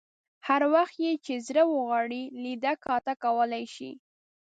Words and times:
هر 0.47 0.61
وخت 0.73 0.95
یې 1.05 1.13
چې 1.25 1.33
زړه 1.47 1.63
وغواړي 1.67 2.23
لیده 2.43 2.73
کاته 2.85 3.13
کولای 3.23 3.65
شي. 3.75 3.91